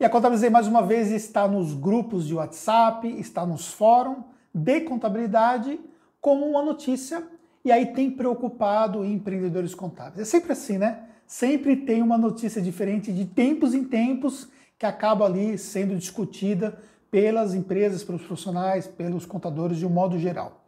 E 0.00 0.04
a 0.04 0.08
Contabilizei, 0.08 0.48
mais 0.48 0.68
uma 0.68 0.80
vez, 0.80 1.10
está 1.10 1.48
nos 1.48 1.74
grupos 1.74 2.24
de 2.24 2.32
WhatsApp, 2.32 3.08
está 3.18 3.44
nos 3.44 3.66
fóruns 3.66 4.18
de 4.54 4.82
contabilidade 4.82 5.80
como 6.20 6.46
uma 6.46 6.62
notícia 6.62 7.26
e 7.64 7.72
aí 7.72 7.86
tem 7.86 8.08
preocupado 8.08 9.04
empreendedores 9.04 9.74
contábeis. 9.74 10.20
É 10.20 10.24
sempre 10.24 10.52
assim, 10.52 10.78
né? 10.78 11.02
Sempre 11.26 11.74
tem 11.74 12.00
uma 12.00 12.16
notícia 12.16 12.62
diferente 12.62 13.12
de 13.12 13.24
tempos 13.24 13.74
em 13.74 13.82
tempos 13.82 14.48
que 14.78 14.86
acaba 14.86 15.24
ali 15.24 15.58
sendo 15.58 15.96
discutida 15.96 16.78
pelas 17.10 17.52
empresas, 17.52 18.04
pelos 18.04 18.22
profissionais, 18.22 18.86
pelos 18.86 19.26
contadores 19.26 19.78
de 19.78 19.86
um 19.86 19.90
modo 19.90 20.16
geral. 20.16 20.64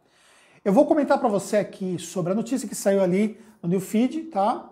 Eu 0.63 0.73
vou 0.73 0.85
comentar 0.85 1.17
para 1.17 1.29
você 1.29 1.55
aqui 1.55 1.97
sobre 1.97 2.33
a 2.33 2.35
notícia 2.35 2.67
que 2.67 2.75
saiu 2.75 3.01
ali 3.01 3.39
no 3.63 3.69
New 3.69 3.79
Feed, 3.79 4.23
tá? 4.23 4.69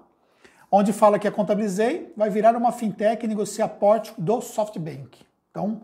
Onde 0.72 0.94
fala 0.94 1.18
que 1.18 1.28
a 1.28 1.32
Contabilizei 1.32 2.14
vai 2.16 2.30
virar 2.30 2.56
uma 2.56 2.72
fintech 2.72 3.26
e 3.26 3.28
negociar 3.28 3.68
porte 3.70 4.14
do 4.18 4.40
SoftBank. 4.40 5.20
Então, 5.50 5.82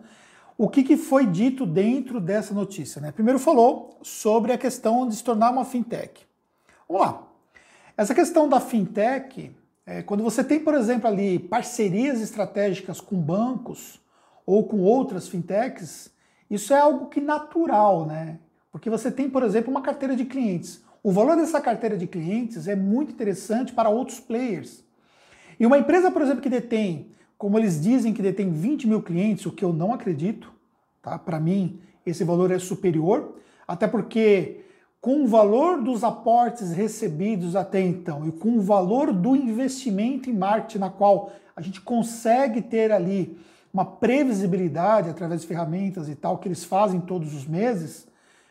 o 0.57 0.69
que, 0.69 0.83
que 0.83 0.95
foi 0.95 1.25
dito 1.25 1.65
dentro 1.65 2.21
dessa 2.21 2.53
notícia? 2.53 3.01
Né? 3.01 3.11
Primeiro 3.11 3.39
falou 3.39 3.97
sobre 4.01 4.53
a 4.53 4.57
questão 4.57 5.07
de 5.07 5.15
se 5.15 5.23
tornar 5.23 5.51
uma 5.51 5.65
fintech. 5.65 6.25
Vamos 6.87 7.05
lá. 7.05 7.23
Essa 7.97 8.13
questão 8.13 8.47
da 8.47 8.59
fintech, 8.59 9.55
é, 9.85 10.01
quando 10.03 10.23
você 10.23 10.43
tem, 10.43 10.59
por 10.59 10.73
exemplo, 10.73 11.07
ali 11.07 11.39
parcerias 11.39 12.21
estratégicas 12.21 13.01
com 13.01 13.15
bancos 13.15 13.99
ou 14.45 14.63
com 14.63 14.81
outras 14.81 15.27
fintechs, 15.27 16.11
isso 16.49 16.73
é 16.73 16.79
algo 16.79 17.07
que 17.07 17.19
natural, 17.19 18.05
né? 18.05 18.37
Porque 18.71 18.89
você 18.89 19.11
tem, 19.11 19.29
por 19.29 19.41
exemplo, 19.41 19.71
uma 19.71 19.81
carteira 19.81 20.15
de 20.15 20.25
clientes. 20.25 20.83
O 21.05 21.11
valor 21.11 21.35
dessa 21.35 21.61
carteira 21.61 21.95
de 21.95 22.07
clientes 22.07 22.67
é 22.67 22.75
muito 22.75 23.11
interessante 23.11 23.71
para 23.71 23.89
outros 23.89 24.19
players. 24.19 24.83
E 25.59 25.63
uma 25.63 25.77
empresa, 25.77 26.09
por 26.09 26.23
exemplo, 26.23 26.41
que 26.41 26.49
detém, 26.49 27.11
como 27.37 27.59
eles 27.59 27.79
dizem 27.79 28.11
que 28.11 28.23
detém 28.23 28.51
20 28.51 28.87
mil 28.87 29.03
clientes, 29.03 29.45
o 29.45 29.51
que 29.51 29.63
eu 29.63 29.71
não 29.71 29.93
acredito, 29.93 30.51
tá? 31.03 31.19
Para 31.19 31.39
mim, 31.39 31.79
esse 32.03 32.23
valor 32.23 32.49
é 32.49 32.57
superior, 32.57 33.35
até 33.67 33.87
porque 33.87 34.61
com 34.99 35.25
o 35.25 35.27
valor 35.27 35.79
dos 35.79 36.03
aportes 36.03 36.71
recebidos 36.71 37.55
até 37.55 37.79
então 37.79 38.27
e 38.27 38.31
com 38.31 38.57
o 38.57 38.61
valor 38.61 39.13
do 39.13 39.35
investimento 39.35 40.27
em 40.27 40.33
marketing, 40.33 40.79
na 40.79 40.89
qual 40.89 41.31
a 41.55 41.61
gente 41.61 41.81
consegue 41.81 42.63
ter 42.63 42.91
ali 42.91 43.37
uma 43.71 43.85
previsibilidade 43.85 45.11
através 45.11 45.41
de 45.41 45.47
ferramentas 45.47 46.09
e 46.09 46.15
tal 46.15 46.39
que 46.39 46.47
eles 46.47 46.63
fazem 46.63 46.99
todos 46.99 47.35
os 47.35 47.45
meses, 47.45 48.07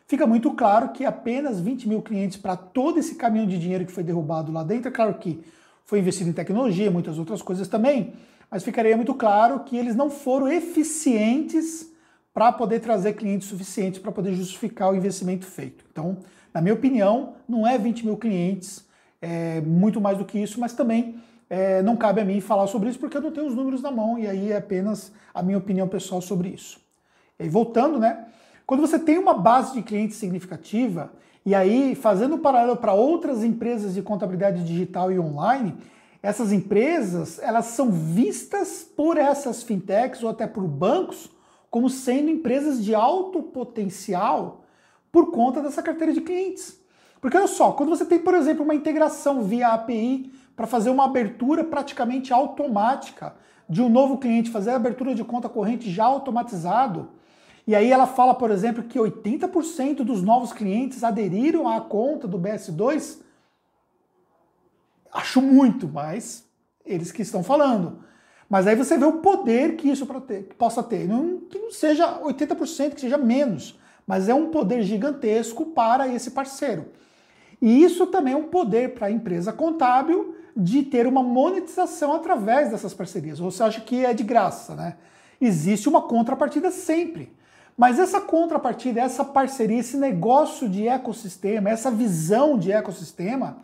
fica 0.07 0.27
muito 0.27 0.53
claro 0.53 0.91
que 0.91 1.05
apenas 1.05 1.61
20 1.61 1.89
mil 1.89 2.03
clientes 2.03 2.37
para 2.37 2.57
todo 2.57 2.99
esse 2.99 3.15
caminhão 3.15 3.47
de 3.47 3.59
dinheiro 3.59 3.87
que 3.87 3.93
foi 3.93 4.03
derrubado 4.03 4.53
lá 4.53 4.63
dentro, 4.63 4.89
é 4.89 4.91
claro 4.91 5.15
que 5.15 5.43
foi 5.85 5.99
investido 5.99 6.31
em 6.31 6.33
tecnologia, 6.33 6.91
muitas 6.91 7.19
outras 7.19 7.43
coisas 7.43 7.69
também, 7.69 8.15
mas 8.51 8.63
ficaria 8.63 8.97
muito 8.97 9.15
claro 9.15 9.61
que 9.61 9.77
eles 9.77 9.95
não 9.95 10.11
foram 10.11 10.49
eficientes 10.49 11.93
para 12.33 12.51
poder 12.51 12.81
trazer 12.81 13.13
clientes 13.15 13.49
suficientes 13.49 14.01
para 14.01 14.11
poder 14.11 14.35
justificar 14.35 14.91
o 14.91 14.97
investimento 14.97 15.47
feito. 15.47 15.85
Então, 15.91 16.19
na 16.53 16.61
minha 16.61 16.75
opinião, 16.75 17.35
não 17.49 17.67
é 17.67 17.79
20 17.79 18.05
mil 18.05 18.17
clientes, 18.17 18.85
é 19.21 19.61
muito 19.61 20.01
mais 20.01 20.19
do 20.19 20.25
que 20.25 20.39
isso, 20.39 20.61
mas 20.61 20.73
também 20.73 21.17
é, 21.49 21.83
não 21.83 21.97
cabe 21.97 22.21
a 22.21 22.25
mim 22.25 22.41
falar 22.41 22.67
sobre 22.67 22.89
isso 22.91 22.99
porque 22.99 23.17
eu 23.17 23.21
não 23.21 23.31
tenho 23.31 23.47
os 23.47 23.55
números 23.55 23.83
na 23.83 23.91
mão 23.91 24.19
e 24.19 24.27
aí 24.27 24.53
é 24.53 24.57
apenas 24.57 25.13
a 25.33 25.43
minha 25.43 25.59
opinião 25.59 25.87
pessoal 25.87 26.21
sobre 26.21 26.49
isso. 26.49 26.81
E 27.39 27.49
voltando, 27.49 27.99
né? 27.99 28.27
Quando 28.67 28.81
você 28.81 28.99
tem 28.99 29.19
uma 29.19 29.35
base 29.35 29.75
de 29.75 29.83
clientes 29.83 30.17
significativa, 30.17 31.13
e 31.45 31.55
aí 31.55 31.95
fazendo 31.95 32.39
paralelo 32.39 32.77
para 32.77 32.95
outras 32.95 33.45
empresas 33.45 33.93
de 33.93 34.01
contabilidade 34.01 34.65
digital 34.65 35.13
e 35.13 35.19
online, 35.19 35.77
essas 36.23 36.51
empresas 36.53 37.39
elas 37.43 37.67
são 37.67 37.91
vistas 37.91 38.83
por 38.83 39.19
essas 39.19 39.63
fintechs 39.63 40.23
ou 40.23 40.31
até 40.31 40.47
por 40.47 40.67
bancos 40.67 41.31
como 41.71 41.91
sendo 41.91 42.31
empresas 42.31 42.83
de 42.83 42.95
alto 42.95 43.43
potencial 43.43 44.65
por 45.13 45.31
conta 45.31 45.61
dessa 45.61 45.83
carteira 45.83 46.15
de 46.15 46.23
clientes. 46.23 46.81
Porque 47.21 47.37
olha 47.37 47.47
só, 47.47 47.73
quando 47.73 47.91
você 47.91 48.05
tem, 48.05 48.19
por 48.19 48.35
exemplo, 48.35 48.65
uma 48.65 48.75
integração 48.75 49.43
via 49.43 49.69
API 49.69 50.33
para 50.57 50.67
fazer 50.67 50.89
uma 50.89 51.05
abertura 51.05 51.65
praticamente 51.65 52.33
automática 52.33 53.35
de 53.69 53.83
um 53.83 53.89
novo 53.89 54.19
cliente, 54.19 54.51
fazer 54.51 54.71
a 54.71 54.77
abertura 54.77 55.15
de 55.15 55.25
conta 55.25 55.49
corrente 55.49 55.91
já 55.91 56.05
automatizado, 56.05 57.11
e 57.67 57.75
aí 57.75 57.91
ela 57.91 58.07
fala, 58.07 58.35
por 58.35 58.51
exemplo, 58.51 58.85
que 58.85 58.99
80% 58.99 59.97
dos 59.97 60.23
novos 60.23 60.53
clientes 60.53 61.03
aderiram 61.03 61.69
à 61.69 61.81
conta 61.81 62.29
do 62.29 62.39
BS2, 62.39 63.19
acho 65.13 65.41
muito, 65.41 65.89
mas 65.89 66.45
eles 66.85 67.11
que 67.11 67.23
estão 67.23 67.43
falando. 67.43 68.01
Mas 68.49 68.67
aí 68.67 68.77
você 68.77 68.99
vê 68.99 69.05
o 69.05 69.21
poder 69.21 69.77
que 69.77 69.89
isso 69.89 70.07
possa 70.59 70.83
ter. 70.83 71.09
Não, 71.09 71.41
que 71.41 71.59
não 71.59 71.71
seja 71.71 72.21
80%, 72.21 72.95
que 72.95 73.01
seja 73.01 73.17
menos 73.17 73.79
mas 74.07 74.29
é 74.29 74.35
um 74.35 74.51
poder 74.51 74.83
gigantesco 74.83 75.67
para 75.67 76.09
esse 76.09 76.31
parceiro. 76.31 76.87
E 77.61 77.83
isso 77.83 78.07
também 78.07 78.35
é 78.35 78.37
um 78.37 78.49
poder 78.49 78.95
para 78.95 79.07
a 79.07 79.11
empresa 79.11 79.53
contábil 79.53 80.37
de 80.57 80.83
ter 80.83 81.07
uma 81.07 81.23
monetização 81.23 82.13
através 82.13 82.71
dessas 82.71 82.93
parcerias. 82.93 83.39
Você 83.39 83.63
acha 83.63 83.81
que 83.81 84.05
é 84.05 84.13
de 84.13 84.23
graça, 84.23 84.75
né? 84.75 84.97
Existe 85.41 85.89
uma 85.89 86.03
contrapartida 86.03 86.71
sempre. 86.71 87.33
Mas 87.77 87.99
essa 87.99 88.21
contrapartida, 88.21 89.01
essa 89.01 89.25
parceria, 89.25 89.81
esse 89.81 89.97
negócio 89.97 90.69
de 90.69 90.87
ecossistema, 90.87 91.71
essa 91.71 91.91
visão 91.91 92.57
de 92.57 92.71
ecossistema, 92.71 93.59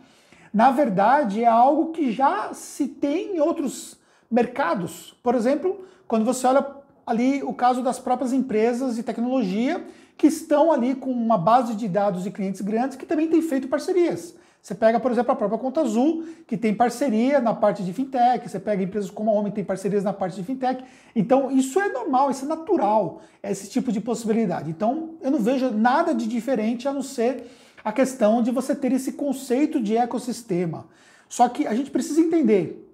na 0.53 0.69
verdade 0.69 1.43
é 1.43 1.47
algo 1.47 1.91
que 1.91 2.11
já 2.11 2.53
se 2.53 2.87
tem 2.87 3.37
em 3.37 3.39
outros 3.39 3.97
mercados. 4.29 5.15
Por 5.23 5.33
exemplo, 5.33 5.85
quando 6.07 6.25
você 6.25 6.45
olha 6.45 6.65
ali 7.05 7.41
o 7.41 7.53
caso 7.53 7.81
das 7.81 7.99
próprias 7.99 8.33
empresas 8.33 8.95
de 8.95 9.03
tecnologia 9.03 9.83
que 10.17 10.27
estão 10.27 10.71
ali 10.71 10.93
com 10.93 11.09
uma 11.09 11.37
base 11.37 11.73
de 11.73 11.87
dados 11.87 12.23
de 12.23 12.31
clientes 12.31 12.61
grandes 12.61 12.97
que 12.97 13.05
também 13.05 13.29
tem 13.29 13.41
feito 13.41 13.67
parcerias. 13.67 14.35
Você 14.61 14.75
pega, 14.75 14.99
por 14.99 15.11
exemplo, 15.11 15.31
a 15.31 15.35
própria 15.35 15.57
Conta 15.57 15.81
Azul, 15.81 16.23
que 16.45 16.55
tem 16.55 16.73
parceria 16.73 17.39
na 17.39 17.53
parte 17.53 17.83
de 17.83 17.91
fintech, 17.91 18.47
você 18.47 18.59
pega 18.59 18.83
empresas 18.83 19.09
como 19.09 19.31
a 19.31 19.33
Homem, 19.33 19.51
que 19.51 19.55
tem 19.55 19.63
parcerias 19.63 20.03
na 20.03 20.13
parte 20.13 20.35
de 20.35 20.43
fintech. 20.43 20.83
Então, 21.15 21.49
isso 21.49 21.79
é 21.79 21.89
normal, 21.89 22.29
isso 22.29 22.45
é 22.45 22.47
natural, 22.47 23.21
esse 23.41 23.69
tipo 23.69 23.91
de 23.91 23.99
possibilidade. 23.99 24.69
Então, 24.69 25.15
eu 25.19 25.31
não 25.31 25.39
vejo 25.39 25.71
nada 25.71 26.13
de 26.13 26.27
diferente 26.27 26.87
a 26.87 26.93
não 26.93 27.01
ser 27.01 27.49
a 27.83 27.91
questão 27.91 28.43
de 28.43 28.51
você 28.51 28.75
ter 28.75 28.91
esse 28.91 29.13
conceito 29.13 29.81
de 29.81 29.97
ecossistema. 29.97 30.85
Só 31.27 31.49
que 31.49 31.65
a 31.65 31.73
gente 31.73 31.89
precisa 31.89 32.21
entender 32.21 32.87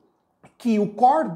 que 0.57 0.79
o 0.79 0.87
core 0.87 1.31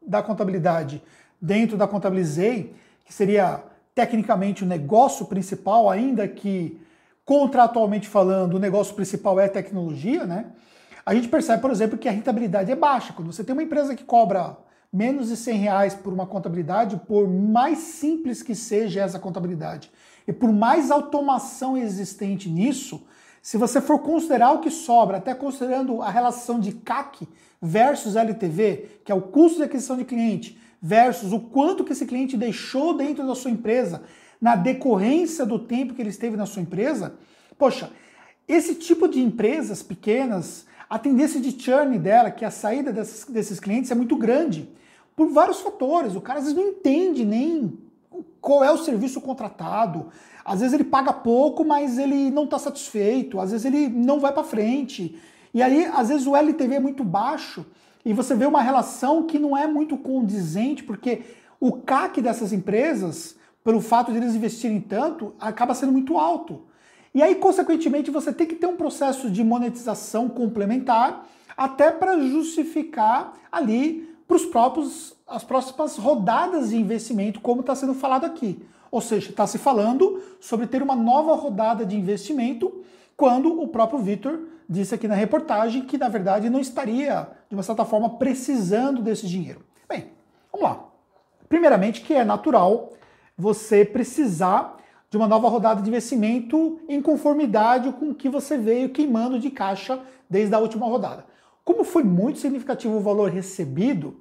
da 0.00 0.22
contabilidade 0.22 1.02
dentro 1.40 1.76
da 1.76 1.88
Contabilizei, 1.88 2.72
que 3.04 3.12
seria 3.12 3.64
tecnicamente 3.94 4.62
o 4.62 4.66
negócio 4.66 5.26
principal, 5.26 5.90
ainda 5.90 6.28
que 6.28 6.80
contratualmente 7.32 8.06
falando, 8.10 8.56
o 8.56 8.58
negócio 8.58 8.94
principal 8.94 9.40
é 9.40 9.48
tecnologia, 9.48 10.26
né? 10.26 10.48
A 11.04 11.14
gente 11.14 11.28
percebe, 11.28 11.62
por 11.62 11.70
exemplo, 11.70 11.96
que 11.96 12.06
a 12.06 12.12
rentabilidade 12.12 12.70
é 12.70 12.76
baixa. 12.76 13.14
Quando 13.14 13.32
você 13.32 13.42
tem 13.42 13.54
uma 13.54 13.62
empresa 13.62 13.94
que 13.94 14.04
cobra 14.04 14.54
menos 14.92 15.28
de 15.28 15.36
100 15.38 15.56
reais 15.56 15.94
por 15.94 16.12
uma 16.12 16.26
contabilidade, 16.26 17.00
por 17.08 17.26
mais 17.26 17.78
simples 17.78 18.42
que 18.42 18.54
seja 18.54 19.00
essa 19.00 19.18
contabilidade, 19.18 19.90
e 20.28 20.32
por 20.32 20.52
mais 20.52 20.90
automação 20.90 21.74
existente 21.74 22.50
nisso, 22.50 23.02
se 23.40 23.56
você 23.56 23.80
for 23.80 24.00
considerar 24.00 24.52
o 24.52 24.58
que 24.58 24.70
sobra, 24.70 25.16
até 25.16 25.34
considerando 25.34 26.02
a 26.02 26.10
relação 26.10 26.60
de 26.60 26.72
CAC 26.72 27.26
versus 27.62 28.14
LTV, 28.14 29.00
que 29.06 29.10
é 29.10 29.14
o 29.14 29.22
custo 29.22 29.56
de 29.56 29.64
aquisição 29.64 29.96
de 29.96 30.04
cliente, 30.04 30.60
versus 30.82 31.32
o 31.32 31.40
quanto 31.40 31.82
que 31.82 31.92
esse 31.92 32.04
cliente 32.04 32.36
deixou 32.36 32.94
dentro 32.94 33.26
da 33.26 33.34
sua 33.34 33.50
empresa 33.50 34.02
na 34.42 34.56
decorrência 34.56 35.46
do 35.46 35.56
tempo 35.56 35.94
que 35.94 36.02
ele 36.02 36.10
esteve 36.10 36.36
na 36.36 36.46
sua 36.46 36.60
empresa, 36.60 37.14
poxa, 37.56 37.92
esse 38.48 38.74
tipo 38.74 39.06
de 39.06 39.20
empresas 39.20 39.84
pequenas, 39.84 40.66
a 40.90 40.98
tendência 40.98 41.40
de 41.40 41.52
churn 41.52 41.96
dela, 41.96 42.28
que 42.28 42.44
é 42.44 42.48
a 42.48 42.50
saída 42.50 42.92
desses, 42.92 43.24
desses 43.24 43.60
clientes, 43.60 43.92
é 43.92 43.94
muito 43.94 44.16
grande. 44.16 44.68
Por 45.14 45.28
vários 45.28 45.60
fatores. 45.60 46.16
O 46.16 46.20
cara 46.20 46.40
às 46.40 46.46
vezes 46.46 46.58
não 46.58 46.70
entende 46.70 47.24
nem 47.24 47.78
qual 48.40 48.64
é 48.64 48.72
o 48.72 48.78
serviço 48.78 49.20
contratado. 49.20 50.08
Às 50.44 50.58
vezes 50.58 50.74
ele 50.74 50.84
paga 50.84 51.12
pouco, 51.12 51.64
mas 51.64 51.96
ele 51.96 52.28
não 52.30 52.44
está 52.44 52.58
satisfeito. 52.58 53.38
Às 53.38 53.52
vezes 53.52 53.64
ele 53.64 53.88
não 53.88 54.18
vai 54.18 54.32
para 54.32 54.42
frente. 54.42 55.16
E 55.54 55.62
aí, 55.62 55.84
às 55.84 56.08
vezes, 56.08 56.26
o 56.26 56.34
LTV 56.34 56.74
é 56.74 56.80
muito 56.80 57.04
baixo 57.04 57.64
e 58.04 58.12
você 58.12 58.34
vê 58.34 58.46
uma 58.46 58.60
relação 58.60 59.22
que 59.22 59.38
não 59.38 59.56
é 59.56 59.68
muito 59.68 59.96
condizente, 59.96 60.82
porque 60.82 61.22
o 61.60 61.72
CAC 61.72 62.20
dessas 62.20 62.52
empresas, 62.52 63.36
pelo 63.64 63.80
fato 63.80 64.10
de 64.10 64.18
eles 64.18 64.34
investirem 64.34 64.80
tanto, 64.80 65.34
acaba 65.38 65.74
sendo 65.74 65.92
muito 65.92 66.18
alto. 66.18 66.62
E 67.14 67.22
aí, 67.22 67.34
consequentemente, 67.34 68.10
você 68.10 68.32
tem 68.32 68.46
que 68.46 68.54
ter 68.54 68.66
um 68.66 68.76
processo 68.76 69.30
de 69.30 69.44
monetização 69.44 70.28
complementar 70.28 71.26
até 71.56 71.90
para 71.90 72.18
justificar 72.18 73.34
ali 73.50 74.10
para 74.26 74.36
os 74.36 74.46
próprios 74.46 75.14
as 75.26 75.44
próximas 75.44 75.96
rodadas 75.96 76.70
de 76.70 76.76
investimento, 76.76 77.40
como 77.40 77.60
está 77.60 77.74
sendo 77.74 77.94
falado 77.94 78.26
aqui. 78.26 78.62
Ou 78.90 79.00
seja, 79.00 79.30
está 79.30 79.46
se 79.46 79.56
falando 79.56 80.22
sobre 80.38 80.66
ter 80.66 80.82
uma 80.82 80.94
nova 80.94 81.34
rodada 81.34 81.86
de 81.86 81.96
investimento 81.96 82.84
quando 83.16 83.62
o 83.62 83.66
próprio 83.68 83.98
Vitor 83.98 84.40
disse 84.68 84.94
aqui 84.94 85.08
na 85.08 85.14
reportagem 85.14 85.82
que, 85.86 85.96
na 85.96 86.08
verdade, 86.08 86.50
não 86.50 86.60
estaria, 86.60 87.28
de 87.48 87.54
uma 87.54 87.62
certa 87.62 87.84
forma, 87.84 88.18
precisando 88.18 89.00
desse 89.00 89.26
dinheiro. 89.26 89.64
Bem, 89.88 90.08
vamos 90.52 90.68
lá. 90.68 90.84
primeiramente, 91.48 92.02
que 92.02 92.14
é 92.14 92.24
natural 92.24 92.92
você 93.36 93.84
precisar 93.84 94.76
de 95.10 95.16
uma 95.16 95.28
nova 95.28 95.48
rodada 95.48 95.82
de 95.82 95.88
investimento 95.88 96.80
em 96.88 97.00
conformidade 97.02 97.92
com 97.92 98.10
o 98.10 98.14
que 98.14 98.28
você 98.28 98.56
veio 98.56 98.88
queimando 98.88 99.38
de 99.38 99.50
caixa 99.50 100.00
desde 100.28 100.54
a 100.54 100.58
última 100.58 100.86
rodada. 100.86 101.26
Como 101.64 101.84
foi 101.84 102.02
muito 102.02 102.38
significativo 102.38 102.96
o 102.96 103.00
valor 103.00 103.30
recebido, 103.30 104.16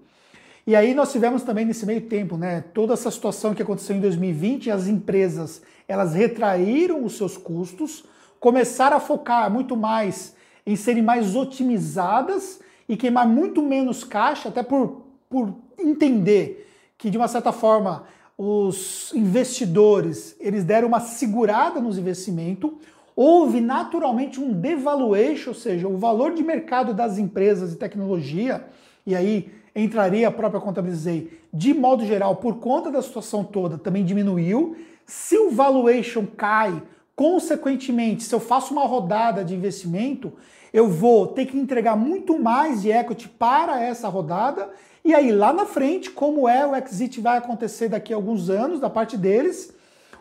e 0.65 0.75
aí 0.75 0.93
nós 0.93 1.11
tivemos 1.11 1.43
também 1.43 1.65
nesse 1.65 1.85
meio 1.85 2.01
tempo, 2.01 2.37
né, 2.37 2.61
toda 2.73 2.93
essa 2.93 3.09
situação 3.09 3.53
que 3.53 3.63
aconteceu 3.63 3.95
em 3.95 3.99
2020, 3.99 4.69
as 4.69 4.87
empresas, 4.87 5.61
elas 5.87 6.13
retraíram 6.13 7.03
os 7.03 7.17
seus 7.17 7.35
custos, 7.35 8.03
começaram 8.39 8.97
a 8.97 8.99
focar 8.99 9.49
muito 9.51 9.75
mais 9.75 10.35
em 10.65 10.75
serem 10.75 11.01
mais 11.01 11.35
otimizadas 11.35 12.59
e 12.87 12.95
queimar 12.95 13.27
muito 13.27 13.61
menos 13.61 14.03
caixa, 14.03 14.49
até 14.49 14.61
por, 14.61 15.05
por 15.29 15.53
entender 15.79 16.69
que 16.97 17.09
de 17.09 17.17
uma 17.17 17.27
certa 17.27 17.51
forma 17.51 18.03
os 18.37 19.11
investidores 19.13 20.35
eles 20.39 20.63
deram 20.63 20.87
uma 20.87 20.99
segurada 20.99 21.79
nos 21.79 21.97
investimentos, 21.97 22.71
houve 23.15 23.61
naturalmente 23.61 24.39
um 24.39 24.51
devaluation, 24.51 25.49
ou 25.49 25.55
seja, 25.55 25.87
o 25.87 25.97
valor 25.97 26.33
de 26.33 26.43
mercado 26.43 26.93
das 26.93 27.17
empresas 27.17 27.71
de 27.71 27.75
tecnologia, 27.75 28.65
e 29.05 29.15
aí 29.15 29.51
entraria 29.75 30.27
a 30.27 30.31
própria 30.31 30.61
Contabilizei, 30.61 31.39
de 31.53 31.73
modo 31.73 32.05
geral, 32.05 32.37
por 32.37 32.57
conta 32.57 32.89
da 32.89 33.01
situação 33.01 33.43
toda, 33.43 33.77
também 33.77 34.03
diminuiu. 34.03 34.75
Se 35.05 35.37
o 35.37 35.51
valuation 35.51 36.25
cai, 36.25 36.81
consequentemente, 37.15 38.23
se 38.23 38.33
eu 38.33 38.39
faço 38.39 38.73
uma 38.73 38.85
rodada 38.85 39.43
de 39.43 39.53
investimento, 39.53 40.33
eu 40.73 40.87
vou 40.87 41.27
ter 41.27 41.45
que 41.45 41.57
entregar 41.57 41.95
muito 41.97 42.39
mais 42.39 42.81
de 42.81 42.91
equity 42.91 43.27
para 43.27 43.81
essa 43.81 44.07
rodada 44.07 44.69
e 45.03 45.13
aí, 45.13 45.31
lá 45.31 45.51
na 45.51 45.65
frente, 45.65 46.09
como 46.11 46.47
é 46.47 46.65
o 46.65 46.75
exit 46.75 47.19
vai 47.19 47.37
acontecer 47.37 47.89
daqui 47.89 48.13
a 48.13 48.15
alguns 48.15 48.49
anos 48.49 48.79
da 48.79 48.89
parte 48.89 49.17
deles, 49.17 49.73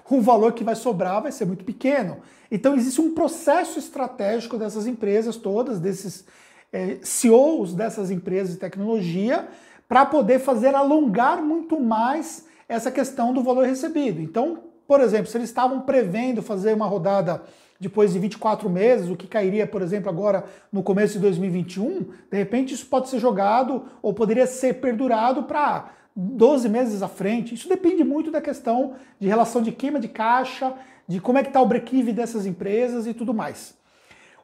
o 0.09 0.21
valor 0.21 0.53
que 0.53 0.65
vai 0.65 0.75
sobrar 0.75 1.23
vai 1.23 1.31
ser 1.31 1.45
muito 1.45 1.65
pequeno. 1.65 2.19
Então, 2.51 2.75
existe 2.75 3.01
um 3.01 3.15
processo 3.15 3.79
estratégico 3.79 4.59
dessas 4.59 4.87
empresas 4.87 5.37
todas, 5.37 5.79
desses 5.79 6.25
é, 6.73 6.99
CEOs 7.03 7.75
dessas 7.75 8.11
empresas 8.11 8.55
de 8.55 8.61
tecnologia, 8.61 9.49
para 9.89 10.07
poder 10.07 10.39
fazer 10.39 10.75
alongar 10.75 11.43
muito 11.43 11.81
mais 11.81 12.47
essa 12.69 12.91
questão 12.91 13.33
do 13.33 13.43
valor 13.43 13.67
recebido. 13.67 14.21
Então, 14.21 14.61
por 14.87 15.01
exemplo, 15.01 15.27
se 15.27 15.37
eles 15.37 15.49
estavam 15.49 15.81
prevendo 15.81 16.43
fazer 16.43 16.75
uma 16.75 16.87
rodada 16.87 17.43
depois 17.81 18.13
de 18.13 18.19
24 18.19 18.69
meses, 18.69 19.09
o 19.09 19.17
que 19.17 19.27
cairia, 19.27 19.67
por 19.67 19.81
exemplo, 19.81 20.11
agora 20.11 20.45
no 20.71 20.83
começo 20.83 21.15
de 21.15 21.21
2021, 21.21 22.09
de 22.31 22.37
repente 22.37 22.75
isso 22.75 22.85
pode 22.85 23.09
ser 23.09 23.19
jogado 23.19 23.85
ou 24.03 24.13
poderia 24.13 24.47
ser 24.47 24.75
perdurado 24.75 25.45
para 25.45 25.91
12 26.15 26.69
meses 26.69 27.03
à 27.03 27.09
frente. 27.09 27.55
Isso 27.55 27.69
depende 27.69 28.05
muito 28.05 28.31
da 28.31 28.41
questão 28.41 28.97
de 29.19 29.27
relação 29.27 29.63
de 29.63 29.73
queima 29.73 29.99
de 29.99 30.09
caixa, 30.09 30.75
de 31.09 31.21
como 31.21 31.39
é 31.39 31.43
que 31.43 31.49
está 31.49 31.63
o 31.63 31.67
break-even 31.67 32.13
dessas 32.13 32.45
empresas 32.45 33.07
e 33.07 33.15
tudo 33.15 33.33
mais. 33.33 33.75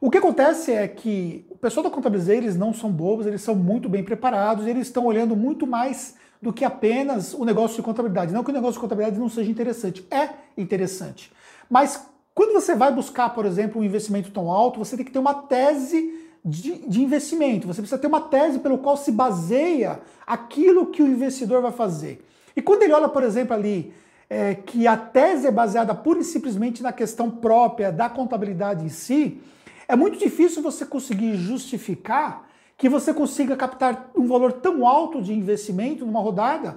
O 0.01 0.11
que 0.11 0.17
acontece 0.17 0.73
é 0.73 0.89
que 0.89 1.47
o 1.51 1.59
pessoal 1.59 1.85
da 1.85 1.91
contabilidade 1.91 2.39
eles 2.39 2.57
não 2.57 2.73
são 2.73 2.91
bobos, 2.91 3.27
eles 3.27 3.43
são 3.43 3.55
muito 3.55 3.87
bem 3.87 4.03
preparados, 4.03 4.67
eles 4.67 4.87
estão 4.87 5.05
olhando 5.05 5.37
muito 5.37 5.67
mais 5.67 6.17
do 6.41 6.53
que 6.53 6.65
apenas 6.65 7.35
o 7.35 7.45
negócio 7.45 7.77
de 7.77 7.83
contabilidade. 7.83 8.33
Não 8.33 8.43
que 8.43 8.51
o 8.51 8.55
negócio 8.55 8.75
de 8.75 8.81
contabilidade 8.81 9.19
não 9.19 9.29
seja 9.29 9.51
interessante, 9.51 10.07
é 10.11 10.31
interessante. 10.57 11.33
Mas 11.69 12.09
quando 12.37 12.53
você 12.53 12.75
vai 12.75 12.93
buscar, 12.93 13.31
por 13.31 13.47
exemplo, 13.47 13.81
um 13.81 13.85
investimento 13.85 14.31
tão 14.31 14.53
alto, 14.53 14.79
você 14.79 14.95
tem 14.95 15.07
que 15.07 15.11
ter 15.11 15.19
uma 15.19 15.33
tese 15.33 16.21
de, 16.45 16.87
de, 16.87 17.03
investimento. 17.03 17.67
Você 17.67 17.81
precisa 17.81 17.99
ter 17.99 18.09
uma 18.09 18.21
tese 18.21 18.59
pelo 18.59 18.77
qual 18.77 18.95
se 18.95 19.11
baseia 19.11 20.01
aquilo 20.27 20.89
que 20.89 21.03
o 21.03 21.07
investidor 21.07 21.63
vai 21.63 21.73
fazer. 21.73 22.23
E 22.55 22.61
quando 22.61 22.83
ele 22.83 22.93
olha, 22.93 23.09
por 23.09 23.23
exemplo, 23.23 23.55
ali 23.55 23.91
é, 24.29 24.55
que 24.55 24.87
a 24.87 24.99
tese 24.99 25.47
é 25.47 25.51
baseada 25.51 25.95
pura 25.95 26.21
e 26.21 26.25
simplesmente 26.25 26.83
na 26.83 26.93
questão 26.93 27.31
própria 27.31 27.91
da 27.91 28.11
contabilidade 28.11 28.85
em 28.85 28.91
si, 28.91 29.41
é 29.89 29.97
muito 29.97 30.19
difícil 30.19 30.63
você 30.63 30.85
conseguir 30.85 31.37
justificar 31.37 32.47
que 32.77 32.87
você 32.87 33.15
consiga 33.15 33.57
captar 33.57 34.11
um 34.15 34.27
valor 34.27 34.53
tão 34.53 34.87
alto 34.87 35.23
de 35.23 35.33
investimento 35.33 36.05
numa 36.05 36.21
rodada 36.21 36.77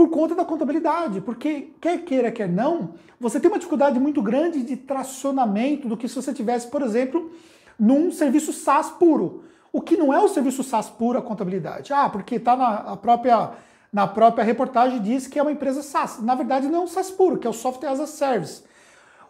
por 0.00 0.08
conta 0.08 0.34
da 0.34 0.46
contabilidade, 0.46 1.20
porque 1.20 1.74
quer 1.78 2.02
queira, 2.06 2.32
quer 2.32 2.48
não, 2.48 2.94
você 3.20 3.38
tem 3.38 3.50
uma 3.50 3.58
dificuldade 3.58 4.00
muito 4.00 4.22
grande 4.22 4.62
de 4.62 4.74
tracionamento 4.74 5.86
do 5.86 5.94
que 5.94 6.08
se 6.08 6.16
você 6.16 6.32
tivesse, 6.32 6.68
por 6.68 6.80
exemplo, 6.80 7.30
num 7.78 8.10
serviço 8.10 8.50
SaaS 8.50 8.88
puro. 8.92 9.44
O 9.70 9.78
que 9.78 9.98
não 9.98 10.10
é 10.10 10.18
o 10.18 10.26
serviço 10.26 10.64
SaaS 10.64 10.88
puro 10.88 11.18
a 11.18 11.22
contabilidade. 11.22 11.92
Ah, 11.92 12.08
porque 12.08 12.36
está 12.36 12.56
na 12.56 12.96
própria 12.96 13.50
na 13.92 14.06
própria 14.06 14.42
reportagem 14.42 15.02
diz 15.02 15.26
que 15.26 15.38
é 15.38 15.42
uma 15.42 15.52
empresa 15.52 15.82
SaaS. 15.82 16.22
Na 16.22 16.34
verdade, 16.34 16.66
não 16.66 16.78
é 16.78 16.82
um 16.84 16.86
SaaS 16.86 17.10
puro, 17.10 17.36
que 17.36 17.46
é 17.46 17.50
o 17.50 17.52
Software 17.52 17.90
as 17.90 18.00
a 18.00 18.06
Service. 18.06 18.62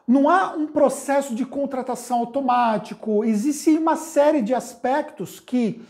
Não 0.07 0.29
há 0.29 0.53
um 0.53 0.69
processo 0.69 1.35
de 1.35 1.45
contratação 1.45 2.21
automático, 2.21 3.25
existe 3.25 3.71
uma 3.71 3.97
série 3.97 4.41
de 4.41 4.55
aspectos 4.55 5.41
que, 5.41 5.83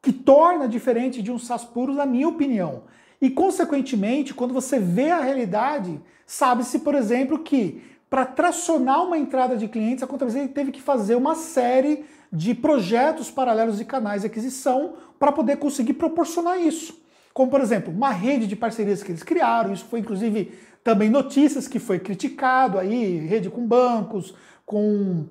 que 0.00 0.14
torna 0.14 0.66
diferente 0.66 1.20
de 1.20 1.30
um 1.30 1.38
SaaS 1.38 1.66
puro, 1.66 1.92
na 1.92 2.06
minha 2.06 2.26
opinião. 2.26 2.84
E, 3.20 3.30
consequentemente, 3.30 4.32
quando 4.32 4.54
você 4.54 4.78
vê 4.78 5.10
a 5.10 5.20
realidade, 5.20 6.00
sabe-se, 6.26 6.80
por 6.80 6.94
exemplo, 6.94 7.40
que 7.40 7.82
para 8.08 8.24
tracionar 8.24 9.04
uma 9.04 9.18
entrada 9.18 9.56
de 9.56 9.68
clientes, 9.68 10.02
a 10.02 10.06
Contabilidade 10.06 10.52
teve 10.52 10.70
que 10.70 10.80
fazer 10.80 11.14
uma 11.14 11.34
série 11.34 12.04
de 12.32 12.54
projetos 12.54 13.30
paralelos 13.30 13.78
de 13.78 13.84
canais 13.84 14.22
de 14.22 14.28
aquisição 14.28 14.94
para 15.18 15.32
poder 15.32 15.56
conseguir 15.56 15.94
proporcionar 15.94 16.60
isso. 16.60 16.98
Como, 17.34 17.50
por 17.50 17.60
exemplo, 17.60 17.92
uma 17.92 18.10
rede 18.10 18.46
de 18.46 18.56
parcerias 18.56 19.02
que 19.02 19.10
eles 19.10 19.22
criaram, 19.22 19.72
isso 19.72 19.84
foi 19.84 20.00
inclusive 20.00 20.52
também 20.82 21.10
notícias 21.10 21.68
que 21.68 21.78
foi 21.78 21.98
criticado 21.98 22.78
aí, 22.78 23.18
rede 23.18 23.50
com 23.50 23.66
bancos, 23.66 24.34
com, 24.64 25.26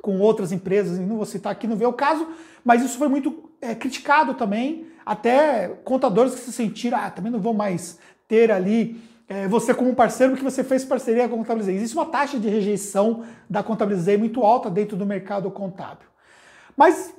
com 0.00 0.20
outras 0.20 0.52
empresas, 0.52 0.98
não 0.98 1.16
vou 1.16 1.26
citar 1.26 1.52
aqui, 1.52 1.66
não 1.66 1.76
vê 1.76 1.86
o 1.86 1.92
caso, 1.92 2.26
mas 2.64 2.82
isso 2.82 2.98
foi 2.98 3.08
muito 3.08 3.50
é, 3.60 3.74
criticado 3.74 4.34
também 4.34 4.86
até 5.04 5.68
contadores 5.84 6.34
que 6.34 6.40
se 6.40 6.52
sentiram, 6.52 6.98
ah, 6.98 7.10
também 7.10 7.30
não 7.32 7.40
vou 7.40 7.54
mais 7.54 7.98
ter 8.28 8.50
ali 8.50 9.00
é, 9.28 9.48
você 9.48 9.72
como 9.72 9.94
parceiro 9.94 10.32
porque 10.32 10.44
você 10.44 10.62
fez 10.62 10.84
parceria 10.84 11.28
com 11.28 11.36
a 11.36 11.38
Contabilizei. 11.38 11.76
Existe 11.76 11.96
uma 11.96 12.06
taxa 12.06 12.38
de 12.38 12.48
rejeição 12.48 13.24
da 13.48 13.62
Contabilizei 13.62 14.16
muito 14.16 14.42
alta 14.42 14.68
dentro 14.68 14.96
do 14.96 15.06
mercado 15.06 15.50
contábil. 15.50 16.06
Mas, 16.76 17.14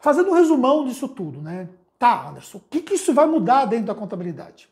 fazendo 0.00 0.30
um 0.30 0.34
resumão 0.34 0.84
disso 0.84 1.08
tudo, 1.08 1.40
né? 1.40 1.68
Tá, 1.98 2.28
Anderson, 2.28 2.58
o 2.58 2.62
que, 2.70 2.80
que 2.80 2.94
isso 2.94 3.12
vai 3.12 3.26
mudar 3.26 3.64
dentro 3.64 3.86
da 3.86 3.94
contabilidade? 3.94 4.68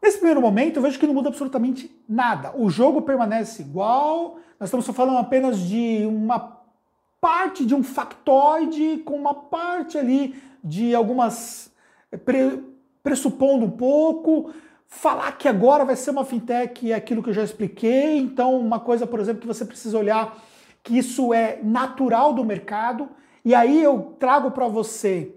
Nesse 0.00 0.18
primeiro 0.18 0.40
momento, 0.40 0.76
eu 0.76 0.82
vejo 0.82 0.98
que 0.98 1.06
não 1.06 1.14
muda 1.14 1.28
absolutamente 1.28 1.90
nada. 2.08 2.52
O 2.56 2.70
jogo 2.70 3.02
permanece 3.02 3.62
igual, 3.62 4.38
nós 4.58 4.68
estamos 4.68 4.86
falando 4.86 5.18
apenas 5.18 5.58
de 5.58 6.06
uma 6.06 6.58
parte 7.20 7.66
de 7.66 7.74
um 7.74 7.82
factoide 7.82 8.98
com 9.04 9.14
uma 9.14 9.34
parte 9.34 9.98
ali 9.98 10.40
de 10.62 10.94
algumas 10.94 11.72
pre, 12.24 12.62
pressupondo 13.02 13.64
um 13.64 13.70
pouco, 13.70 14.52
falar 14.86 15.32
que 15.32 15.48
agora 15.48 15.84
vai 15.84 15.96
ser 15.96 16.10
uma 16.10 16.24
fintech 16.24 16.90
é 16.90 16.94
aquilo 16.94 17.22
que 17.22 17.30
eu 17.30 17.34
já 17.34 17.44
expliquei. 17.44 18.18
Então, 18.18 18.58
uma 18.58 18.80
coisa, 18.80 19.06
por 19.06 19.20
exemplo, 19.20 19.40
que 19.40 19.46
você 19.46 19.64
precisa 19.64 19.98
olhar 19.98 20.42
que 20.82 20.96
isso 20.96 21.32
é 21.34 21.58
natural 21.62 22.32
do 22.32 22.44
mercado. 22.44 23.08
E 23.44 23.54
aí 23.54 23.82
eu 23.82 24.16
trago 24.18 24.50
para 24.50 24.68
você 24.68 25.34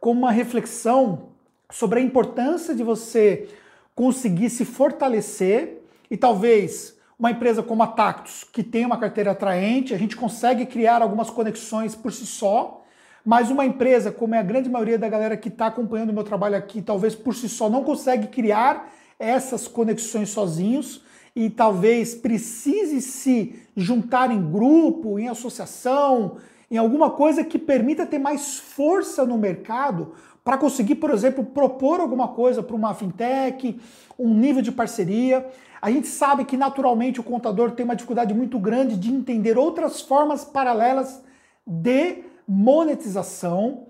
como 0.00 0.20
uma 0.20 0.30
reflexão 0.30 1.30
sobre 1.70 2.00
a 2.00 2.02
importância 2.02 2.74
de 2.74 2.82
você 2.82 3.48
conseguir 3.94 4.50
se 4.50 4.64
fortalecer 4.64 5.82
e 6.10 6.16
talvez 6.16 6.98
uma 7.18 7.30
empresa 7.30 7.62
como 7.62 7.82
a 7.82 7.86
Tactus, 7.86 8.44
que 8.44 8.62
tem 8.62 8.84
uma 8.84 8.98
carteira 8.98 9.30
atraente, 9.30 9.94
a 9.94 9.98
gente 9.98 10.16
consegue 10.16 10.66
criar 10.66 11.00
algumas 11.00 11.30
conexões 11.30 11.94
por 11.94 12.12
si 12.12 12.26
só 12.26 12.83
mas 13.24 13.50
uma 13.50 13.64
empresa, 13.64 14.12
como 14.12 14.34
é 14.34 14.38
a 14.38 14.42
grande 14.42 14.68
maioria 14.68 14.98
da 14.98 15.08
galera 15.08 15.36
que 15.36 15.48
está 15.48 15.66
acompanhando 15.66 16.10
o 16.10 16.12
meu 16.12 16.24
trabalho 16.24 16.56
aqui, 16.56 16.82
talvez 16.82 17.14
por 17.14 17.34
si 17.34 17.48
só 17.48 17.70
não 17.70 17.82
consegue 17.82 18.26
criar 18.26 18.92
essas 19.18 19.66
conexões 19.66 20.28
sozinhos 20.28 21.02
e 21.34 21.48
talvez 21.48 22.14
precise 22.14 23.00
se 23.00 23.62
juntar 23.74 24.30
em 24.30 24.50
grupo, 24.50 25.18
em 25.18 25.28
associação, 25.28 26.36
em 26.70 26.76
alguma 26.76 27.10
coisa 27.10 27.42
que 27.42 27.58
permita 27.58 28.06
ter 28.06 28.18
mais 28.18 28.58
força 28.58 29.24
no 29.24 29.38
mercado 29.38 30.12
para 30.44 30.58
conseguir, 30.58 30.96
por 30.96 31.10
exemplo, 31.10 31.42
propor 31.42 32.00
alguma 32.00 32.28
coisa 32.28 32.62
para 32.62 32.76
uma 32.76 32.94
fintech, 32.94 33.80
um 34.18 34.34
nível 34.34 34.60
de 34.60 34.70
parceria. 34.70 35.46
A 35.80 35.90
gente 35.90 36.06
sabe 36.06 36.44
que 36.44 36.56
naturalmente 36.56 37.20
o 37.20 37.24
contador 37.24 37.70
tem 37.70 37.84
uma 37.84 37.96
dificuldade 37.96 38.34
muito 38.34 38.58
grande 38.58 38.96
de 38.96 39.10
entender 39.10 39.56
outras 39.56 40.02
formas 40.02 40.44
paralelas 40.44 41.22
de 41.66 42.24
monetização, 42.46 43.86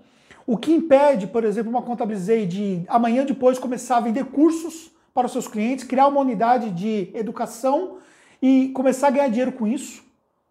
o 0.47 0.57
que 0.57 0.71
impede, 0.71 1.27
por 1.27 1.43
exemplo, 1.43 1.69
uma 1.69 1.81
contabilizei 1.81 2.45
de 2.45 2.83
amanhã 2.87 3.25
depois 3.25 3.57
começar 3.57 3.97
a 3.97 4.01
vender 4.01 4.25
cursos 4.25 4.91
para 5.13 5.25
os 5.25 5.31
seus 5.31 5.47
clientes, 5.47 5.83
criar 5.83 6.07
uma 6.07 6.21
unidade 6.21 6.71
de 6.71 7.09
educação 7.13 7.97
e 8.41 8.69
começar 8.69 9.07
a 9.07 9.11
ganhar 9.11 9.27
dinheiro 9.29 9.51
com 9.51 9.65
isso. 9.65 10.03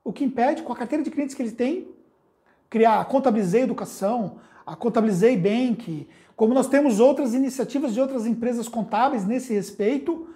O 0.03 0.13
que 0.13 0.25
impede, 0.25 0.63
com 0.63 0.73
a 0.73 0.77
carteira 0.77 1.05
de 1.05 1.11
clientes 1.11 1.35
que 1.35 1.43
ele 1.43 1.53
tem, 1.53 1.89
criar 2.69 3.01
a 3.01 3.05
Contabilizei 3.05 3.63
Educação, 3.63 4.37
a 4.67 4.75
Contabilizei 4.75 5.37
Bank, 5.37 6.09
como 6.35 6.55
nós 6.55 6.67
temos 6.67 6.99
outras 6.99 7.35
iniciativas 7.35 7.95
de 7.95 8.01
outras 8.01 8.27
empresas 8.27 8.69
contábeis 8.69 9.25
nesse 9.25 9.55
respeito. 9.55 10.29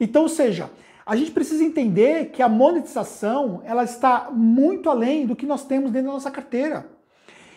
Então, 0.00 0.22
ou 0.22 0.28
seja, 0.28 0.70
a 1.06 1.14
gente 1.14 1.30
precisa 1.30 1.62
entender 1.62 2.30
que 2.30 2.42
a 2.42 2.48
monetização 2.48 3.62
ela 3.64 3.84
está 3.84 4.30
muito 4.32 4.90
além 4.90 5.26
do 5.26 5.36
que 5.36 5.46
nós 5.46 5.64
temos 5.64 5.90
dentro 5.90 6.08
da 6.08 6.14
nossa 6.14 6.30
carteira. 6.30 6.93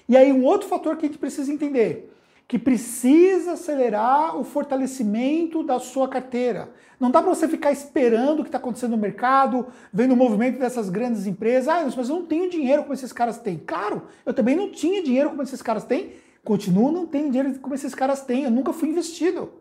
E 0.08 0.16
aí 0.16 0.32
um 0.32 0.44
outro 0.46 0.68
fator 0.68 0.96
que 0.96 1.06
a 1.06 1.10
gente 1.10 1.20
precisa 1.20 1.52
entender, 1.52 2.14
que 2.48 2.58
precisa 2.58 3.54
acelerar 3.54 4.38
o 4.38 4.44
fortalecimento 4.44 5.64
da 5.64 5.80
sua 5.80 6.08
carteira. 6.08 6.70
Não 7.00 7.12
dá 7.12 7.22
para 7.22 7.34
você 7.34 7.48
ficar 7.48 7.72
esperando 7.72 8.40
o 8.40 8.44
que 8.44 8.48
está 8.48 8.58
acontecendo 8.58 8.92
no 8.92 8.98
mercado, 8.98 9.68
vendo 9.94 10.14
o 10.14 10.18
movimento 10.18 10.58
dessas 10.58 10.90
grandes 10.90 11.28
empresas. 11.28 11.68
Ah, 11.68 11.84
mas 11.96 12.10
eu 12.10 12.16
não 12.16 12.26
tenho 12.26 12.50
dinheiro 12.50 12.84
como 12.84 12.94
esses 12.94 13.12
caras 13.12 13.38
têm. 13.38 13.58
Claro, 13.58 14.04
eu 14.26 14.34
também 14.34 14.56
não 14.56 14.72
tinha 14.72 15.04
dinheiro 15.04 15.30
como 15.30 15.44
esses 15.44 15.62
caras 15.62 15.84
têm. 15.84 16.14
Continuo 16.44 16.92
não 16.92 17.06
tendo 17.06 17.32
dinheiro 17.32 17.60
como 17.60 17.76
esses 17.76 17.94
caras 17.94 18.22
têm. 18.22 18.46
Eu 18.46 18.52
nunca 18.52 18.72
fui 18.72 18.90
investido. 18.90 19.52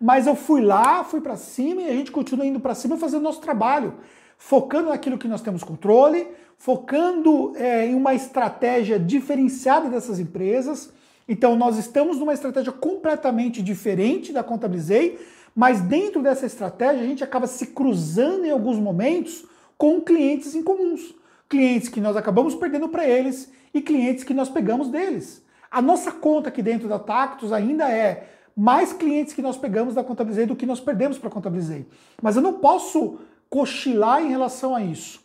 Mas 0.00 0.26
eu 0.26 0.34
fui 0.34 0.60
lá, 0.60 1.04
fui 1.04 1.20
para 1.20 1.36
cima 1.36 1.82
e 1.82 1.88
a 1.88 1.92
gente 1.92 2.10
continua 2.10 2.44
indo 2.44 2.58
para 2.58 2.74
cima 2.74 2.96
fazendo 2.96 3.22
nosso 3.22 3.40
trabalho, 3.40 3.94
focando 4.36 4.88
naquilo 4.88 5.16
que 5.16 5.28
nós 5.28 5.40
temos 5.40 5.62
controle, 5.62 6.26
focando 6.62 7.56
é, 7.56 7.86
em 7.86 7.94
uma 7.96 8.14
estratégia 8.14 8.96
diferenciada 8.96 9.90
dessas 9.90 10.20
empresas. 10.20 10.92
Então, 11.28 11.56
nós 11.56 11.76
estamos 11.76 12.20
numa 12.20 12.32
estratégia 12.32 12.70
completamente 12.70 13.60
diferente 13.60 14.32
da 14.32 14.44
Contabilizei, 14.44 15.18
mas 15.56 15.80
dentro 15.80 16.22
dessa 16.22 16.46
estratégia 16.46 17.02
a 17.02 17.06
gente 17.06 17.24
acaba 17.24 17.48
se 17.48 17.66
cruzando 17.66 18.44
em 18.44 18.50
alguns 18.52 18.78
momentos 18.78 19.44
com 19.76 20.00
clientes 20.00 20.54
em 20.54 20.62
comuns. 20.62 21.12
Clientes 21.48 21.88
que 21.88 22.00
nós 22.00 22.16
acabamos 22.16 22.54
perdendo 22.54 22.88
para 22.88 23.04
eles 23.04 23.50
e 23.74 23.80
clientes 23.80 24.22
que 24.22 24.32
nós 24.32 24.48
pegamos 24.48 24.88
deles. 24.88 25.44
A 25.68 25.82
nossa 25.82 26.12
conta 26.12 26.48
aqui 26.48 26.62
dentro 26.62 26.88
da 26.88 27.00
Tactus 27.00 27.52
ainda 27.52 27.90
é 27.90 28.28
mais 28.56 28.92
clientes 28.92 29.34
que 29.34 29.42
nós 29.42 29.56
pegamos 29.56 29.96
da 29.96 30.04
Contabilizei 30.04 30.46
do 30.46 30.54
que 30.54 30.64
nós 30.64 30.78
perdemos 30.78 31.18
para 31.18 31.28
a 31.28 31.32
Contabilizei. 31.32 31.88
Mas 32.22 32.36
eu 32.36 32.42
não 32.42 32.52
posso 32.52 33.18
cochilar 33.50 34.22
em 34.22 34.28
relação 34.28 34.76
a 34.76 34.80
isso. 34.80 35.21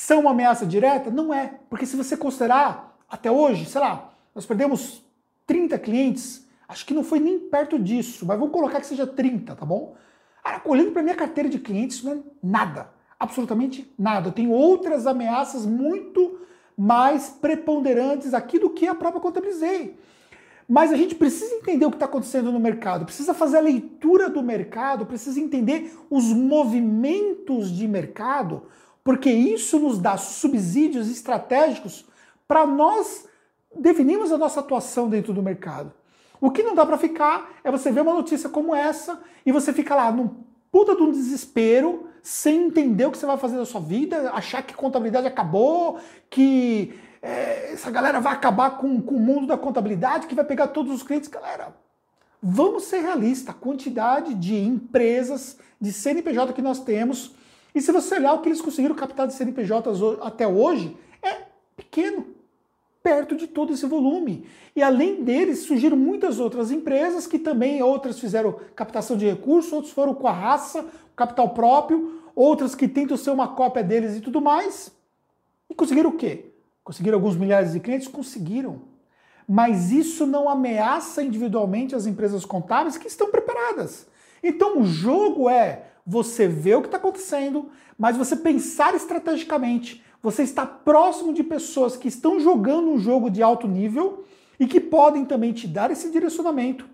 São 0.00 0.20
uma 0.20 0.30
ameaça 0.30 0.64
direta? 0.64 1.10
Não 1.10 1.32
é. 1.32 1.56
Porque 1.68 1.84
se 1.84 1.94
você 1.94 2.16
considerar, 2.16 2.96
até 3.06 3.30
hoje, 3.30 3.66
sei 3.66 3.82
lá, 3.82 4.14
nós 4.34 4.46
perdemos 4.46 5.04
30 5.46 5.78
clientes, 5.78 6.48
acho 6.66 6.86
que 6.86 6.94
não 6.94 7.04
foi 7.04 7.20
nem 7.20 7.38
perto 7.38 7.78
disso, 7.78 8.24
mas 8.24 8.38
vamos 8.38 8.50
colocar 8.50 8.80
que 8.80 8.86
seja 8.86 9.06
30, 9.06 9.54
tá 9.54 9.66
bom? 9.66 9.94
Cara, 10.42 10.62
olhando 10.64 10.92
para 10.92 11.02
minha 11.02 11.14
carteira 11.14 11.50
de 11.50 11.58
clientes, 11.58 12.02
não 12.02 12.12
é 12.14 12.18
nada. 12.42 12.88
Absolutamente 13.18 13.92
nada. 13.98 14.28
Eu 14.28 14.32
tenho 14.32 14.52
outras 14.52 15.06
ameaças 15.06 15.66
muito 15.66 16.40
mais 16.74 17.28
preponderantes 17.28 18.32
aqui 18.32 18.58
do 18.58 18.70
que 18.70 18.86
a 18.86 18.94
própria 18.94 19.20
Contabilizei. 19.20 19.98
Mas 20.66 20.90
a 20.92 20.96
gente 20.96 21.14
precisa 21.14 21.56
entender 21.56 21.84
o 21.84 21.90
que 21.90 21.96
está 21.96 22.06
acontecendo 22.06 22.50
no 22.50 22.58
mercado, 22.58 23.04
precisa 23.04 23.34
fazer 23.34 23.58
a 23.58 23.60
leitura 23.60 24.30
do 24.30 24.42
mercado, 24.42 25.04
precisa 25.04 25.38
entender 25.38 25.94
os 26.08 26.32
movimentos 26.32 27.70
de 27.70 27.86
mercado, 27.86 28.62
porque 29.02 29.30
isso 29.30 29.78
nos 29.78 29.98
dá 29.98 30.16
subsídios 30.16 31.10
estratégicos 31.10 32.04
para 32.46 32.66
nós 32.66 33.26
definirmos 33.74 34.32
a 34.32 34.38
nossa 34.38 34.60
atuação 34.60 35.08
dentro 35.08 35.32
do 35.32 35.42
mercado. 35.42 35.92
O 36.40 36.50
que 36.50 36.62
não 36.62 36.74
dá 36.74 36.86
para 36.86 36.98
ficar 36.98 37.50
é 37.62 37.70
você 37.70 37.90
ver 37.90 38.00
uma 38.00 38.14
notícia 38.14 38.48
como 38.48 38.74
essa 38.74 39.20
e 39.44 39.52
você 39.52 39.72
fica 39.72 39.94
lá 39.94 40.10
num 40.10 40.30
puta 40.72 40.94
de 40.94 41.02
um 41.02 41.10
desespero, 41.10 42.06
sem 42.22 42.66
entender 42.66 43.06
o 43.06 43.10
que 43.10 43.18
você 43.18 43.26
vai 43.26 43.36
fazer 43.36 43.56
da 43.56 43.66
sua 43.66 43.80
vida, 43.80 44.30
achar 44.32 44.62
que 44.62 44.74
contabilidade 44.74 45.26
acabou, 45.26 45.98
que 46.28 46.94
é, 47.22 47.72
essa 47.72 47.90
galera 47.90 48.20
vai 48.20 48.32
acabar 48.32 48.78
com, 48.78 49.00
com 49.02 49.16
o 49.16 49.20
mundo 49.20 49.46
da 49.46 49.58
contabilidade, 49.58 50.26
que 50.26 50.34
vai 50.34 50.44
pegar 50.44 50.68
todos 50.68 50.92
os 50.92 51.02
clientes. 51.02 51.28
Galera, 51.28 51.74
vamos 52.42 52.84
ser 52.84 53.00
realistas. 53.00 53.54
A 53.54 53.58
quantidade 53.58 54.34
de 54.34 54.56
empresas 54.56 55.58
de 55.80 55.92
CNPJ 55.92 56.52
que 56.52 56.62
nós 56.62 56.80
temos, 56.80 57.34
e 57.74 57.80
se 57.80 57.92
você 57.92 58.16
olhar 58.16 58.34
o 58.34 58.40
que 58.40 58.48
eles 58.48 58.60
conseguiram 58.60 58.94
captar 58.94 59.26
de 59.26 59.34
CNPJ 59.34 59.90
até 60.22 60.46
hoje, 60.46 60.96
é 61.22 61.42
pequeno, 61.76 62.26
perto 63.02 63.36
de 63.36 63.46
todo 63.46 63.72
esse 63.72 63.86
volume. 63.86 64.46
E 64.74 64.82
além 64.82 65.22
deles, 65.22 65.60
surgiram 65.60 65.96
muitas 65.96 66.38
outras 66.38 66.70
empresas 66.70 67.26
que 67.26 67.38
também, 67.38 67.82
outras 67.82 68.18
fizeram 68.18 68.58
captação 68.74 69.16
de 69.16 69.26
recursos, 69.26 69.72
outros 69.72 69.92
foram 69.92 70.14
com 70.14 70.26
a 70.26 70.32
raça, 70.32 70.86
capital 71.16 71.50
próprio, 71.50 72.22
outras 72.34 72.74
que 72.74 72.88
tentam 72.88 73.16
ser 73.16 73.30
uma 73.30 73.48
cópia 73.48 73.82
deles 73.82 74.16
e 74.16 74.20
tudo 74.20 74.40
mais. 74.40 74.92
E 75.68 75.74
conseguiram 75.74 76.10
o 76.10 76.16
quê? 76.16 76.52
Conseguiram 76.82 77.18
alguns 77.18 77.36
milhares 77.36 77.72
de 77.72 77.80
clientes? 77.80 78.08
Conseguiram. 78.08 78.82
Mas 79.46 79.90
isso 79.90 80.26
não 80.26 80.48
ameaça 80.48 81.22
individualmente 81.22 81.94
as 81.94 82.06
empresas 82.06 82.44
contábeis 82.44 82.96
que 82.96 83.08
estão 83.08 83.30
preparadas. 83.30 84.06
Então 84.42 84.78
o 84.78 84.84
jogo 84.84 85.48
é 85.48 85.89
você 86.06 86.46
ver 86.46 86.76
o 86.76 86.80
que 86.80 86.88
está 86.88 86.96
acontecendo, 86.96 87.68
mas 87.98 88.16
você 88.16 88.36
pensar 88.36 88.94
estrategicamente. 88.94 90.02
Você 90.22 90.42
está 90.42 90.66
próximo 90.66 91.32
de 91.32 91.42
pessoas 91.42 91.96
que 91.96 92.08
estão 92.08 92.38
jogando 92.38 92.90
um 92.90 92.98
jogo 92.98 93.30
de 93.30 93.42
alto 93.42 93.66
nível 93.66 94.24
e 94.58 94.66
que 94.66 94.80
podem 94.80 95.24
também 95.24 95.52
te 95.52 95.66
dar 95.66 95.90
esse 95.90 96.10
direcionamento, 96.10 96.86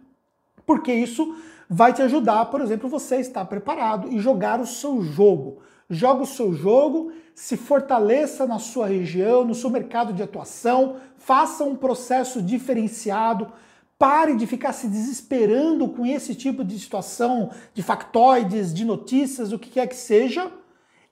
porque 0.65 0.93
isso 0.93 1.37
vai 1.69 1.93
te 1.93 2.03
ajudar, 2.03 2.47
por 2.47 2.61
exemplo, 2.61 2.89
você 2.89 3.17
estar 3.17 3.45
preparado 3.47 4.13
e 4.13 4.21
jogar 4.21 4.61
o 4.61 4.67
seu 4.67 5.03
jogo 5.03 5.59
joga 5.89 6.23
o 6.23 6.27
seu 6.27 6.53
jogo, 6.53 7.13
se 7.35 7.57
fortaleça 7.57 8.47
na 8.47 8.59
sua 8.59 8.87
região, 8.87 9.45
no 9.45 9.55
seu 9.55 9.71
mercado 9.71 10.13
de 10.13 10.23
atuação, 10.23 10.97
faça 11.17 11.65
um 11.65 11.77
processo 11.77 12.43
diferenciado, 12.43 13.53
pare 13.99 14.35
de 14.37 14.47
ficar 14.47 14.73
se 14.73 14.89
desesperando 14.89 15.89
com 15.89 16.05
esse 16.05 16.35
tipo 16.35 16.63
de 16.63 16.79
situação, 16.79 17.51
de 17.73 17.83
factoides, 17.83 18.73
de 18.73 18.85
notícias, 18.85 19.53
o 19.53 19.59
que 19.59 19.71
quer 19.71 19.87
que 19.87 19.97
seja, 19.97 20.51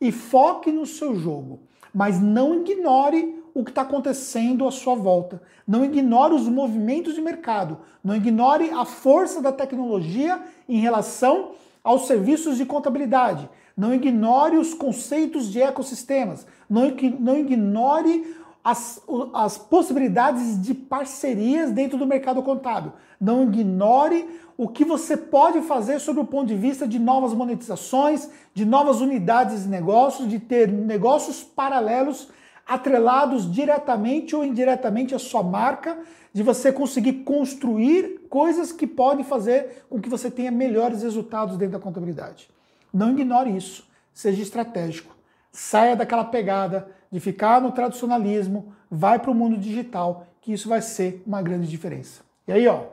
e 0.01 0.13
foque 0.13 0.71
no 0.71 0.85
seu 0.85 1.15
jogo. 1.15 1.61
Mas 1.95 2.21
não 2.21 2.61
ignore 2.61 3.43
o 3.55 3.65
que 3.65 3.71
está 3.71 3.83
acontecendo 3.83 4.67
à 4.67 4.71
sua 4.71 4.95
volta. 4.97 5.41
Não 5.67 5.85
ignore 5.85 6.35
os 6.35 6.49
movimentos 6.49 7.15
de 7.15 7.23
mercado. 7.23 7.79
Não 8.03 8.15
ignore 8.15 8.71
a 8.71 8.85
força 8.85 9.41
da 9.41 9.53
tecnologia 9.53 10.43
em 10.69 10.79
relação 10.79 11.53
aos 11.83 12.07
serviços 12.07 12.57
de 12.57 12.67
contabilidade. 12.67 13.49
Não 13.77 13.95
ignore 13.95 14.57
os 14.57 14.75
conceitos 14.75 15.51
de 15.51 15.61
ecossistemas. 15.61 16.47
Não, 16.69 16.83
não 17.21 17.39
ignore 17.39 18.37
as, 18.65 19.01
as 19.35 19.59
possibilidades 19.59 20.61
de 20.61 20.73
parcerias 20.73 21.71
dentro 21.71 21.99
do 21.99 22.07
mercado 22.07 22.43
contábil. 22.43 22.93
Não 23.21 23.45
ignore 23.45 24.41
o 24.57 24.67
que 24.69 24.85
você 24.85 25.17
pode 25.17 25.61
fazer 25.63 26.01
sobre 26.01 26.23
o 26.23 26.25
ponto 26.25 26.47
de 26.47 26.57
vista 26.57 26.89
de 26.89 26.99
novas 26.99 27.35
monetizações, 27.35 28.31
de 28.55 28.65
novas 28.65 29.03
unidades 29.03 29.65
de 29.65 29.69
negócios, 29.69 30.29
de 30.29 30.39
ter 30.39 30.73
negócios 30.73 31.43
paralelos 31.43 32.29
atrelados 32.67 33.51
diretamente 33.53 34.35
ou 34.35 34.43
indiretamente 34.43 35.15
à 35.15 35.19
sua 35.19 35.43
marca, 35.43 35.99
de 36.33 36.43
você 36.43 36.73
conseguir 36.73 37.25
construir 37.25 38.27
coisas 38.31 38.73
que 38.73 38.87
podem 38.87 39.25
fazer 39.25 39.85
com 39.91 40.01
que 40.01 40.09
você 40.09 40.31
tenha 40.31 40.51
melhores 40.51 41.03
resultados 41.03 41.59
dentro 41.59 41.79
da 41.79 41.85
contabilidade. 41.85 42.49
Não 42.93 43.11
ignore 43.11 43.55
isso. 43.55 43.87
Seja 44.13 44.43
estratégico. 44.43 45.15
Saia 45.57 45.95
daquela 45.95 46.25
pegada 46.25 46.91
de 47.13 47.21
ficar 47.21 47.61
no 47.61 47.71
tradicionalismo, 47.71 48.75
vai 48.91 49.21
para 49.21 49.31
o 49.31 49.35
mundo 49.35 49.57
digital, 49.57 50.27
que 50.41 50.53
isso 50.53 50.69
vai 50.69 50.83
ser 50.83 51.23
uma 51.25 51.41
grande 51.41 51.69
diferença. 51.69 52.23
E 52.49 52.53
aí, 52.53 52.67
ó. 52.67 52.87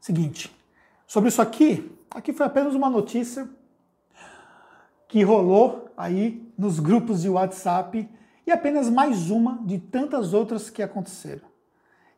Seguinte, 0.00 0.50
sobre 1.06 1.28
isso 1.28 1.42
aqui, 1.42 1.94
aqui 2.10 2.32
foi 2.32 2.46
apenas 2.46 2.74
uma 2.74 2.88
notícia 2.88 3.46
que 5.06 5.22
rolou 5.22 5.92
aí 5.94 6.50
nos 6.56 6.80
grupos 6.80 7.20
de 7.20 7.28
WhatsApp 7.28 8.08
e 8.46 8.50
apenas 8.50 8.88
mais 8.88 9.30
uma 9.30 9.58
de 9.62 9.78
tantas 9.78 10.32
outras 10.32 10.70
que 10.70 10.82
aconteceram. 10.82 11.46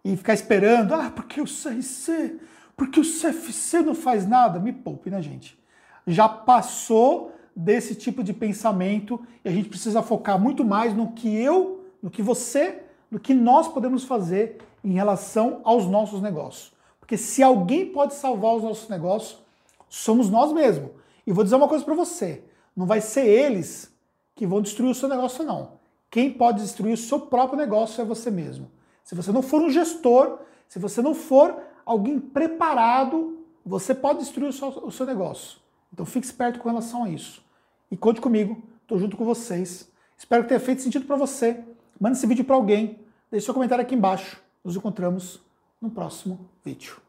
E 0.05 0.17
ficar 0.17 0.35
esperando, 0.35 0.95
ah, 0.95 1.11
porque 1.11 1.41
o 1.41 1.45
CRC, 1.45 2.39
porque 2.77 3.01
o 3.01 3.03
CFC 3.03 3.83
não 3.83 3.97
faz 3.97 4.29
nada, 4.29 4.61
me 4.61 4.73
poupe, 4.73 5.11
né, 5.11 5.21
gente? 5.21 5.59
já 6.07 6.29
passou 6.29 7.33
desse 7.57 7.95
tipo 7.95 8.23
de 8.23 8.35
pensamento 8.35 9.19
e 9.43 9.49
a 9.49 9.53
gente 9.53 9.71
precisa 9.71 10.03
focar 10.03 10.39
muito 10.39 10.63
mais 10.63 10.95
no 10.95 11.13
que 11.13 11.35
eu, 11.35 11.87
no 12.03 12.11
que 12.11 12.21
você, 12.21 12.83
no 13.11 13.19
que 13.19 13.33
nós 13.33 13.67
podemos 13.67 14.05
fazer 14.05 14.59
em 14.85 14.93
relação 14.93 15.63
aos 15.65 15.87
nossos 15.87 16.21
negócios. 16.21 16.73
Porque 17.01 17.17
se 17.17 17.43
alguém 17.43 17.87
pode 17.87 18.15
salvar 18.15 18.57
os 18.57 18.63
nossos 18.63 18.89
negócios, 18.91 19.41
somos 19.89 20.29
nós 20.29 20.53
mesmos. 20.53 20.91
E 21.27 21.33
vou 21.33 21.43
dizer 21.43 21.57
uma 21.57 21.69
coisa 21.69 21.85
para 21.85 21.95
você: 21.95 22.45
não 22.77 22.85
vai 22.85 23.01
ser 23.01 23.27
eles 23.27 23.91
que 24.35 24.47
vão 24.47 24.61
destruir 24.61 24.91
o 24.91 24.95
seu 24.95 25.09
negócio, 25.09 25.43
não. 25.43 25.77
Quem 26.11 26.31
pode 26.31 26.61
destruir 26.61 26.93
o 26.93 26.97
seu 26.97 27.21
próprio 27.21 27.59
negócio 27.59 28.03
é 28.03 28.05
você 28.05 28.31
mesmo. 28.31 28.71
Se 29.03 29.15
você 29.15 29.33
não 29.33 29.41
for 29.41 29.63
um 29.63 29.71
gestor, 29.71 30.41
se 30.69 30.79
você 30.79 31.01
não 31.01 31.15
for 31.15 31.57
alguém 31.87 32.19
preparado, 32.19 33.39
você 33.65 33.95
pode 33.95 34.19
destruir 34.19 34.49
o 34.49 34.53
seu, 34.53 34.69
o 34.69 34.91
seu 34.91 35.07
negócio. 35.07 35.59
Então 35.93 36.05
fique 36.05 36.27
esperto 36.27 36.59
com 36.59 36.69
relação 36.69 37.05
a 37.05 37.09
isso. 37.09 37.46
E 37.97 37.99
conte 37.99 38.21
comigo, 38.21 38.63
estou 38.83 38.99
junto 38.99 39.17
com 39.17 39.25
vocês. 39.25 39.91
Espero 40.19 40.43
que 40.43 40.51
tenha 40.51 40.61
feito 40.61 40.83
sentido 40.83 41.07
para 41.07 41.17
você. 41.17 41.65
Mande 41.99 42.19
esse 42.19 42.27
vídeo 42.27 42.45
para 42.45 42.55
alguém. 42.55 42.99
Deixe 43.31 43.47
seu 43.47 43.55
comentário 43.55 43.81
aqui 43.81 43.95
embaixo. 43.95 44.39
Nos 44.63 44.77
encontramos 44.77 45.41
no 45.81 45.91
próximo 45.91 46.47
vídeo. 46.63 47.06